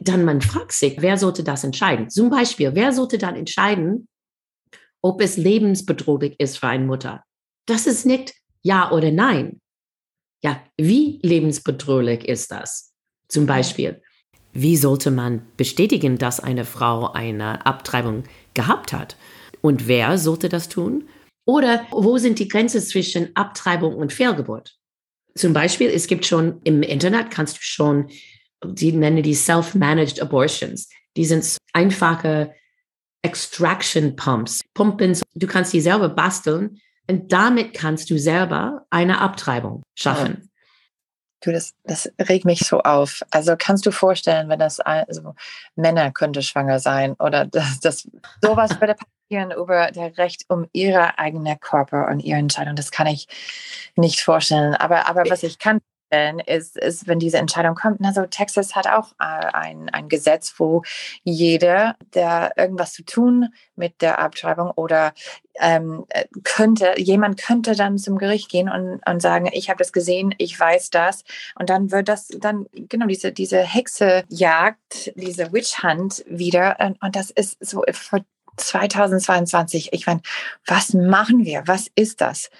[0.00, 2.10] Dann man fragt sich, wer sollte das entscheiden?
[2.10, 4.08] Zum Beispiel, wer sollte dann entscheiden,
[5.02, 7.22] ob es lebensbedrohlich ist für eine Mutter?
[7.66, 9.60] Das ist nicht ja oder nein.
[10.42, 12.92] Ja, wie lebensbedrohlich ist das?
[13.28, 14.02] Zum Beispiel,
[14.52, 19.16] wie sollte man bestätigen, dass eine Frau eine Abtreibung gehabt hat?
[19.60, 21.08] Und wer sollte das tun?
[21.46, 24.76] Oder wo sind die Grenzen zwischen Abtreibung und Fehlgeburt?
[25.34, 28.08] Zum Beispiel, es gibt schon im Internet, kannst du schon,
[28.64, 30.88] die nennen die Self-Managed Abortions.
[31.16, 32.54] Die sind einfache
[33.22, 35.18] Extraction Pumps, Pumpen.
[35.34, 40.50] Du kannst die selber basteln und damit kannst du selber eine Abtreibung schaffen.
[41.44, 43.22] Du, das, das regt mich so auf.
[43.30, 45.34] Also kannst du vorstellen, wenn das also
[45.76, 48.08] Männer könnte schwanger sein oder das, das
[48.42, 52.76] sowas würde passieren über das Recht um ihre eigene Körper und ihre Entscheidung.
[52.76, 53.28] Das kann ich
[53.96, 54.74] nicht vorstellen.
[54.74, 55.80] Aber, aber was ich kann
[56.46, 58.04] ist, ist, wenn diese Entscheidung kommt.
[58.04, 60.82] Also Texas hat auch äh, ein, ein Gesetz, wo
[61.22, 65.12] jeder, der irgendwas zu tun mit der Abtreibung oder
[65.60, 66.04] ähm,
[66.42, 70.58] könnte, jemand könnte dann zum Gericht gehen und, und sagen, ich habe das gesehen, ich
[70.58, 71.24] weiß das.
[71.58, 76.76] Und dann wird das dann, genau, diese, diese Hexejagd, diese Witch Hunt wieder.
[76.80, 78.24] Und, und das ist so für
[78.56, 79.92] 2022.
[79.92, 80.22] Ich meine,
[80.66, 81.62] was machen wir?
[81.66, 82.50] Was ist das?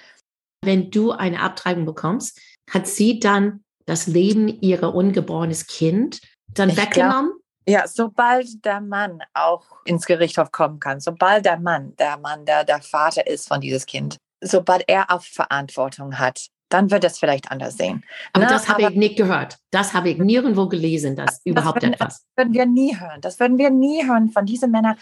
[0.61, 2.39] Wenn du eine Abtreibung bekommst,
[2.69, 6.21] hat sie dann das Leben ihrer ungeborenes Kind
[6.53, 7.31] dann ich weggenommen?
[7.31, 12.45] Glaub, ja, sobald der Mann auch ins Gerichtshof kommen kann, sobald der Mann, der Mann,
[12.45, 17.19] der der Vater ist von dieses Kind, sobald er auch Verantwortung hat, dann wird es
[17.19, 18.03] vielleicht anders sehen.
[18.33, 19.57] Aber Na, das habe ich nicht gehört.
[19.71, 22.25] Das habe ich nirgendwo gelesen, dass das überhaupt würden, etwas.
[22.35, 23.21] Das würden wir nie hören.
[23.21, 24.97] Das würden wir nie hören von diesen Männern.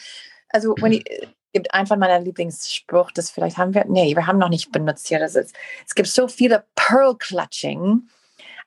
[0.49, 1.05] Also, wenn ich,
[1.53, 5.19] gibt einfach meiner Lieblingsspruch, das vielleicht haben wir, nee, wir haben noch nicht benutzt hier.
[5.19, 5.55] Das ist,
[5.87, 8.09] es gibt so viele Pearl-Clutching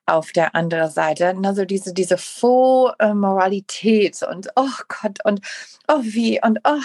[0.07, 1.37] auf der anderen Seite.
[1.45, 5.41] Also diese, diese Faux-Moralität und oh Gott und
[5.89, 6.81] oh wie und oh.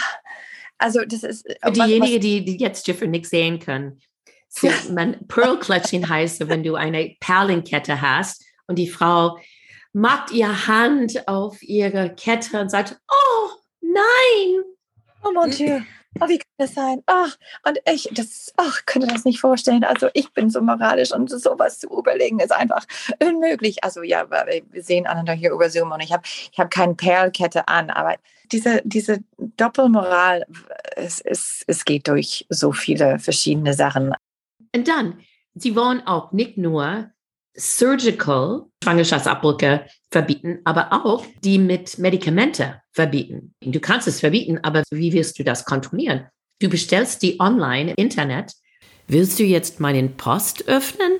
[0.79, 1.45] Also das ist.
[1.63, 4.01] Für diejenigen, die, die jetzt Jiffer nicht sehen können.
[4.49, 9.37] So, man, Pearl Clutching heißt, wenn du eine Perlenkette hast und die Frau
[9.93, 13.49] macht ihre Hand auf ihre Kette und sagt, oh
[13.81, 14.63] nein,
[15.23, 15.81] Oh mon Dieu.
[16.19, 17.01] Oh, wie kann das sein?
[17.05, 19.85] Ach, und ich, das, ach, könnte das nicht vorstellen.
[19.85, 22.85] Also ich bin so moralisch und sowas zu überlegen ist einfach
[23.23, 23.83] unmöglich.
[23.83, 27.67] Also ja, wir sehen einander hier über Zoom und ich habe ich hab keine Perlkette
[27.69, 28.17] an, aber
[28.51, 30.45] diese, diese Doppelmoral,
[30.97, 34.13] es, es, es geht durch so viele verschiedene Sachen.
[34.75, 35.19] Und dann,
[35.55, 37.09] sie wollen auch nicht nur
[37.55, 43.53] surgical Schwangerschaftsabbrüche verbieten, aber auch die mit Medikamente verbieten.
[43.61, 46.27] Du kannst es verbieten, aber wie wirst du das kontrollieren?
[46.59, 48.53] Du bestellst die online, Internet.
[49.07, 51.11] Willst du jetzt meinen Post öffnen?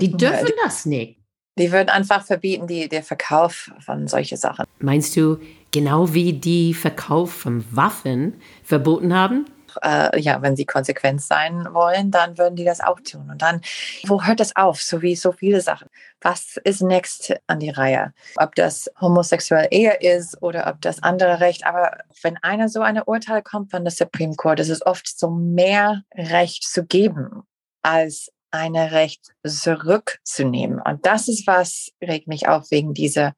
[0.00, 1.18] Die dürfen ja, das nicht.
[1.58, 4.64] Die würden einfach verbieten, die, der Verkauf von solchen Sachen.
[4.78, 5.38] Meinst du,
[5.72, 9.46] genau wie die Verkauf von Waffen verboten haben?
[9.82, 13.30] Äh, ja, wenn sie konsequent sein wollen, dann würden die das auch tun.
[13.30, 13.60] Und dann,
[14.06, 14.80] wo hört das auf?
[14.80, 15.88] So wie so viele Sachen.
[16.20, 18.12] Was ist next an die Reihe?
[18.36, 21.66] Ob das homosexuelle Ehe ist oder ob das andere Recht.
[21.66, 25.30] Aber wenn einer so eine Urteil kommt von der Supreme Court, ist es oft so
[25.30, 27.42] mehr Recht zu geben
[27.82, 30.80] als eine Recht zurückzunehmen.
[30.80, 33.34] Und das ist was regt mich auf wegen dieser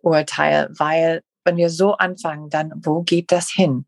[0.00, 3.84] Urteil, weil wenn wir so anfangen, dann wo geht das hin?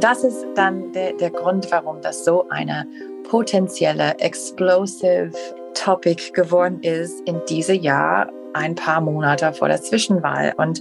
[0.00, 2.86] Das ist dann der, der Grund, warum das so eine
[3.28, 5.32] potenzielle explosive
[5.74, 10.54] Topic geworden ist in diesem Jahr, ein paar Monate vor der Zwischenwahl.
[10.56, 10.80] Und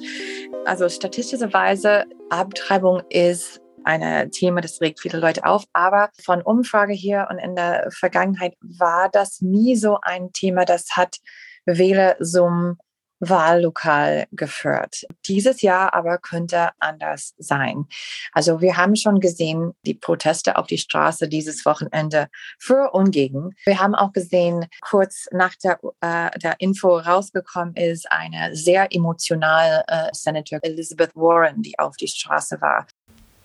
[0.65, 5.63] also statistischerweise Abtreibung ist ein Thema, das regt viele Leute auf.
[5.73, 10.95] Aber von Umfrage hier und in der Vergangenheit war das nie so ein Thema, das
[10.95, 11.17] hat
[11.65, 12.77] Wähler zum
[13.19, 15.05] Wahllokal geführt.
[15.27, 17.85] Dieses Jahr aber könnte anders sein.
[18.33, 22.27] Also wir haben schon gesehen, die Proteste auf die Straße dieses Wochenende
[22.59, 23.55] für und gegen.
[23.65, 29.83] Wir haben auch gesehen, kurz nach der, äh, der Info rausgekommen ist, eine sehr emotionale
[29.87, 32.87] äh, Senator Elizabeth Warren, die auf die Straße war.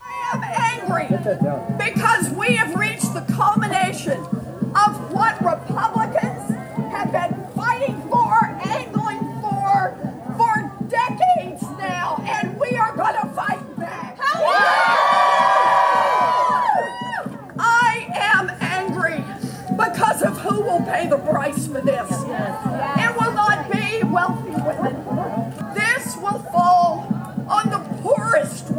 [0.02, 1.08] I am angry
[1.78, 4.32] because we have reached the culmination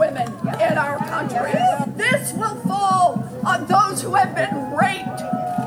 [0.03, 0.27] women
[0.59, 1.53] in our country.
[1.95, 5.19] This will fall on those who have been raped.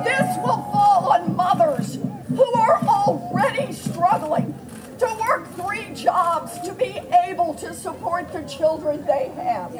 [0.04, 4.54] This will fall on mothers who are already struggling
[4.98, 9.74] to work three jobs to be able to support the children they have.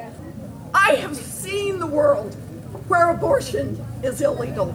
[0.73, 2.35] I have seen the world
[2.89, 4.75] where abortion is illegal.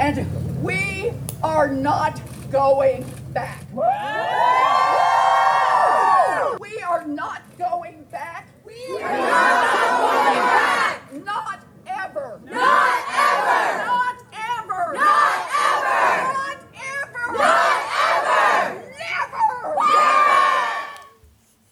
[0.00, 0.26] And
[0.62, 2.18] we are not
[2.50, 3.62] going back.
[6.60, 7.43] We are not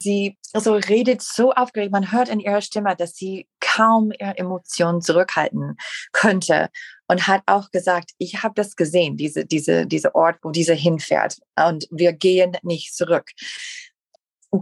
[0.02, 5.00] Sie also redet so aufgeregt, man hört in ihrer Stimme, dass sie kaum ihre Emotionen
[5.00, 5.76] zurückhalten
[6.12, 6.68] könnte
[7.08, 11.38] und hat auch gesagt, ich habe das gesehen, diese, diese, diese Ort, wo diese hinfährt
[11.68, 13.30] und wir gehen nicht zurück.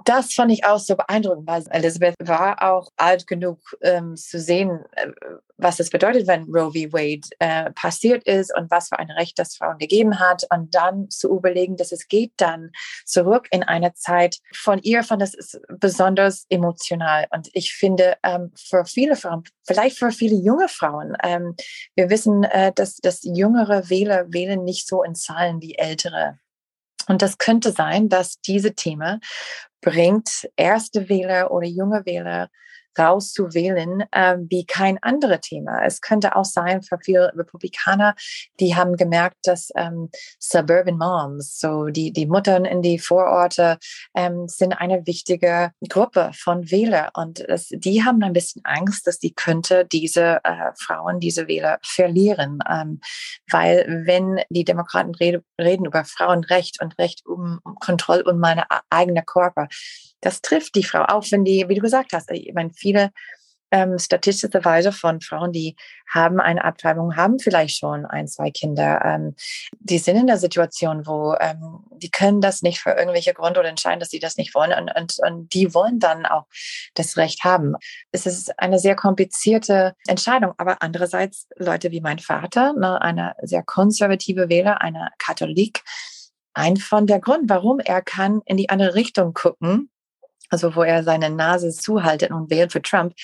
[0.04, 4.84] Das fand ich auch so beeindruckend, weil Elizabeth war auch alt genug ähm, zu sehen,
[4.92, 5.08] äh,
[5.56, 6.92] was es bedeutet, wenn Roe v.
[6.92, 10.46] Wade äh, passiert ist und was für ein Recht das Frauen gegeben hat.
[10.54, 12.70] Und dann zu überlegen, dass es geht dann
[13.04, 17.26] zurück in eine Zeit von ihr, fand das ist besonders emotional.
[17.30, 21.56] Und ich finde, ähm, für viele Frauen, vielleicht für viele junge Frauen, ähm,
[21.96, 26.38] wir wissen, äh, dass, dass jüngere Wähler wählen nicht so in Zahlen wie ältere.
[27.08, 29.20] Und das könnte sein, dass diese Themen
[29.80, 32.50] bringt erste Wähler oder junge Wähler
[32.98, 35.84] rauszuwählen, äh, wie kein anderes Thema.
[35.84, 38.14] Es könnte auch sein für viele Republikaner,
[38.58, 43.78] die haben gemerkt, dass ähm, Suburban Moms, so die, die Muttern in die Vororte,
[44.14, 49.18] ähm, sind eine wichtige Gruppe von Wähler und es, die haben ein bisschen Angst, dass
[49.18, 53.00] die könnte diese äh, Frauen, diese Wähler verlieren, ähm,
[53.50, 58.64] weil wenn die Demokraten rede, reden über Frauenrecht und Recht um, um Kontrolle um meine
[58.90, 59.68] eigene Körper,
[60.20, 63.10] das trifft die Frau, auch wenn die, wie du gesagt hast, ich meine, viele
[63.70, 65.76] ähm, statistischerweise von Frauen, die
[66.08, 69.00] haben eine Abtreibung, haben vielleicht schon ein, zwei Kinder.
[69.04, 69.34] Ähm,
[69.78, 73.68] die sind in der Situation, wo ähm, die können das nicht für irgendwelche Gründe oder
[73.68, 74.72] entscheiden, dass sie das nicht wollen.
[74.72, 76.46] Und, und, und die wollen dann auch
[76.94, 77.74] das Recht haben.
[78.10, 80.52] Es ist eine sehr komplizierte Entscheidung.
[80.58, 85.82] Aber andererseits Leute wie mein Vater, ne, eine sehr konservative Wähler, eine Katholik,
[86.54, 89.90] ein von der Grund, warum er kann in die andere Richtung gucken
[90.50, 93.14] also wo er seine Nase zuhaltet und wählt für Trump,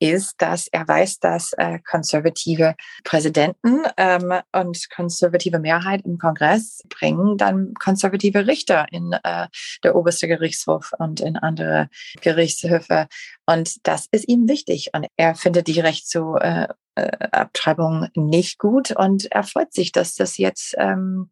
[0.00, 7.36] ist, dass er weiß, dass äh, konservative Präsidenten ähm, und konservative Mehrheit im Kongress bringen
[7.36, 9.46] dann konservative Richter in äh,
[9.84, 11.88] der oberste Gerichtshof und in andere
[12.22, 13.08] Gerichtshöfe.
[13.46, 14.90] Und das ist ihm wichtig.
[14.94, 20.14] Und er findet die Recht zu äh, Abtreibung nicht gut und er freut sich, dass
[20.14, 21.30] das jetzt ähm,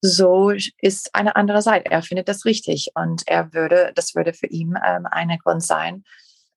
[0.00, 1.90] so ist eine andere Seite.
[1.90, 6.04] Er findet das richtig und er würde, das würde für ihn ähm, ein Grund sein,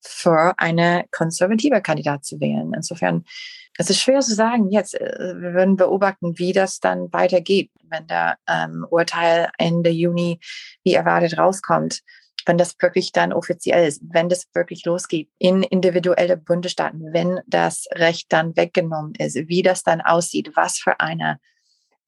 [0.02, 2.74] für eine konservative Kandidat zu wählen.
[2.76, 3.24] Insofern,
[3.78, 5.00] es ist schwer zu sagen jetzt.
[5.00, 10.40] Äh, wir würden beobachten, wie das dann weitergeht, wenn der ähm, Urteil Ende Juni
[10.84, 12.02] wie erwartet rauskommt.
[12.46, 17.86] Wenn das wirklich dann offiziell ist, wenn das wirklich losgeht in individuelle Bundesstaaten, wenn das
[17.94, 21.40] Recht dann weggenommen ist, wie das dann aussieht, was für eine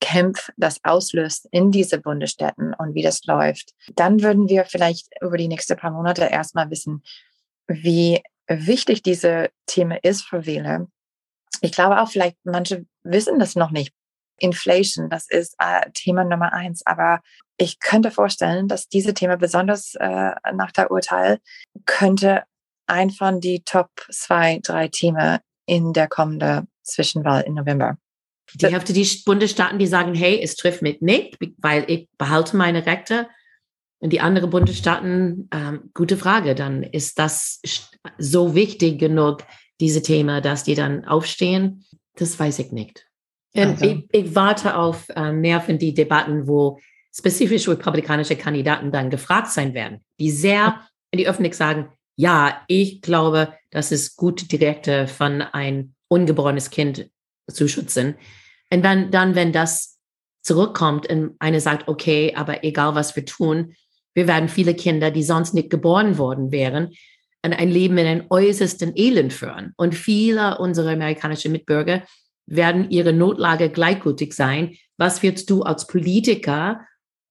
[0.02, 5.38] Kämpf das auslöst in diese Bundesstädten und wie das läuft, dann würden wir vielleicht über
[5.38, 7.02] die nächsten paar Monate erstmal wissen,
[7.68, 10.88] wie wichtig diese Thema ist für Wähler.
[11.62, 13.94] Ich glaube auch, vielleicht manche wissen das noch nicht.
[14.38, 16.86] Inflation, das ist äh, Thema Nummer eins.
[16.86, 17.22] Aber
[17.58, 21.40] ich könnte vorstellen, dass diese Thema besonders äh, nach der Urteil
[21.86, 22.44] könnte
[22.88, 27.98] ein von die Top zwei, drei Themen in der kommenden Zwischenwahl im November.
[28.54, 32.86] Die Hälfte die Bundesstaaten, die sagen, hey, es trifft mich nicht, weil ich behalte meine
[32.86, 33.28] Rechte.
[34.00, 37.62] Und die anderen Bundesstaaten, ähm, gute Frage, dann ist das
[38.20, 39.44] so wichtig genug,
[39.80, 41.86] diese Themen, dass die dann aufstehen?
[42.16, 43.08] Das weiß ich nicht.
[43.56, 43.86] Also.
[43.86, 46.80] Ich, ich, warte auf äh, mehr von die Debatten, wo
[47.14, 50.82] spezifisch republikanische Kandidaten dann gefragt sein werden, die sehr
[51.12, 56.70] in die Öffentlichkeit sagen, ja, ich glaube, das ist gut, die Rechte von ein ungeborenes
[56.70, 57.10] Kind
[57.50, 58.16] zu schützen.
[58.72, 59.98] Und dann, dann, wenn das
[60.42, 63.76] zurückkommt und eine sagt, okay, aber egal was wir tun,
[64.14, 66.94] wir werden viele Kinder, die sonst nicht geboren worden wären,
[67.44, 69.74] in ein Leben in ein äußersten Elend führen.
[69.78, 72.04] Und viele unserer amerikanischen Mitbürger
[72.48, 74.76] werden ihre Notlage gleichgültig sein.
[74.98, 76.82] Was wirst du als Politiker,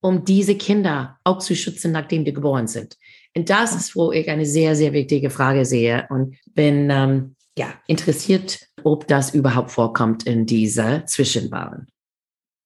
[0.01, 2.97] um diese Kinder auch zu schützen, nachdem die geboren sind?
[3.35, 7.73] Und das ist, wo ich eine sehr, sehr wichtige Frage sehe und bin ähm, ja,
[7.87, 11.87] interessiert, ob das überhaupt vorkommt in dieser Zwischenwahlen.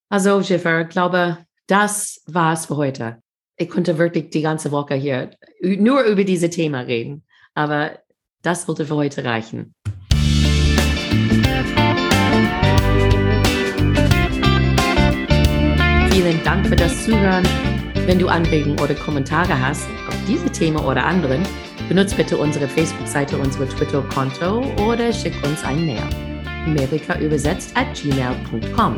[0.08, 3.22] Also, Schiffer, ich glaube, das war's für heute.
[3.56, 5.30] Ich konnte wirklich die ganze Woche hier
[5.62, 7.24] nur über diese Thema reden,
[7.54, 7.98] aber
[8.42, 9.74] das sollte für heute reichen.
[16.40, 17.44] Vielen Dank für das Zuhören.
[18.06, 21.42] Wenn du Anregungen oder Kommentare hast auf diese Themen oder anderen,
[21.86, 26.02] benutzt bitte unsere Facebook-Seite, unsere Twitter-Konto oder schick uns ein Mail.
[26.64, 28.96] Amerika übersetzt at gmail.com.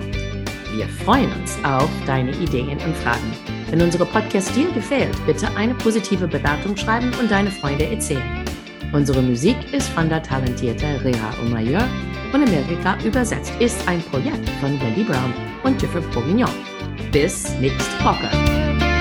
[0.77, 3.33] Wir freuen uns auf deine Ideen und Fragen.
[3.71, 8.45] Wenn unsere Podcast dir gefällt, bitte eine positive Bewertung schreiben und deine Freunde erzählen.
[8.93, 11.89] Unsere Musik ist von der talentierten Reha Omayor
[12.33, 15.35] und Amerika übersetzt ist ein Projekt von Wendy Brown
[15.65, 16.72] und Jeffrey Bourguignon.
[17.13, 18.92] Bis nächste Woche.